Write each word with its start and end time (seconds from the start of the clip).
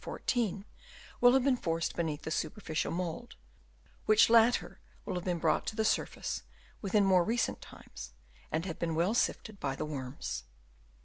14, 0.03 0.65
will 1.21 1.33
have 1.33 1.43
been 1.43 1.55
formed 1.55 1.91
beneath 1.95 2.23
the 2.23 2.31
superficial 2.31 2.91
mould, 2.91 3.35
which 4.07 4.31
latter 4.31 4.79
will 5.05 5.13
have 5.13 5.23
been 5.25 5.37
brought 5.37 5.67
to 5.67 5.75
the 5.75 5.85
surface 5.85 6.41
within 6.81 7.05
more 7.05 7.23
recent 7.23 7.61
times, 7.61 8.11
and 8.51 8.65
have 8.65 8.79
been 8.79 8.95
well 8.95 9.13
sifted 9.13 9.59
by 9.59 9.75
the 9.75 9.85
worms. 9.85 10.45